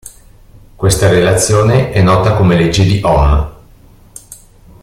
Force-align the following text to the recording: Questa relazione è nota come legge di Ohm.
Questa 0.75 1.09
relazione 1.09 1.91
è 1.91 2.01
nota 2.01 2.33
come 2.33 2.57
legge 2.57 2.83
di 2.85 3.01
Ohm. 3.03 3.51